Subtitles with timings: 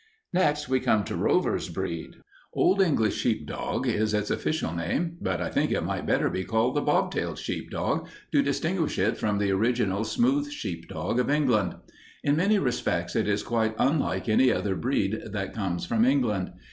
[0.33, 2.15] "Next we come to Rover's breed.
[2.55, 6.73] Old English sheepdog is its official name, but I think it might better be called
[6.75, 11.75] the bob tailed sheepdog to distinguish it from the original smooth sheepdog of England.
[12.23, 16.51] In many respects it is quite unlike any other breed that comes from England.